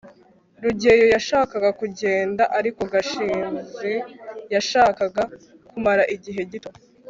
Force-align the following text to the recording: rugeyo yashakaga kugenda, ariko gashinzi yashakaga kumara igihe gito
rugeyo 0.63 1.05
yashakaga 1.15 1.69
kugenda, 1.79 2.43
ariko 2.57 2.81
gashinzi 2.93 3.93
yashakaga 4.53 5.23
kumara 5.69 6.03
igihe 6.15 6.41
gito 6.51 6.69